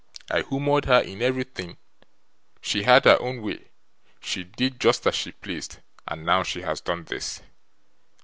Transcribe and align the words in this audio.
I 0.31 0.41
humoured 0.41 0.85
her 0.85 0.97
in 1.01 1.21
everything, 1.21 1.77
she 2.59 2.81
had 2.81 3.05
her 3.05 3.21
own 3.21 3.43
way, 3.43 3.67
she 4.19 4.43
did 4.43 4.79
just 4.79 5.05
as 5.05 5.13
she 5.13 5.31
pleased, 5.31 5.77
and 6.07 6.25
now 6.25 6.41
she 6.41 6.61
has 6.63 6.81
done 6.81 7.03
this. 7.03 7.39